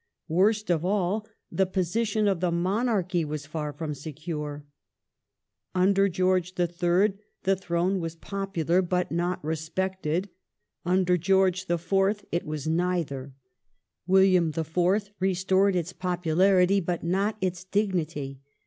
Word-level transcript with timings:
Worst 0.29 0.71
of 0.71 0.83
all: 0.83 1.27
the 1.51 1.67
position 1.67 2.27
of 2.27 2.39
the 2.39 2.49
monarchy 2.51 3.23
was 3.23 3.45
far 3.45 3.71
from 3.71 3.93
secure. 3.93 4.65
Under 5.75 6.09
George 6.09 6.53
III. 6.57 6.65
the 7.43 7.55
thixyie 7.55 7.99
was 7.99 8.15
popular 8.15 8.81
but 8.81 9.11
not 9.11 9.45
respected; 9.45 10.29
under 10.83 11.17
George 11.17 11.67
IV. 11.69 12.25
it 12.31 12.45
< 12.45 12.45
was 12.47 12.65
neither; 12.67 13.35
William 14.07 14.49
IV." 14.57 15.11
restored 15.19 15.75
its 15.75 15.93
popularity 15.93 16.79
but 16.79 17.03
not 17.03 17.37
its 17.39 17.63
dignity 17.63 18.41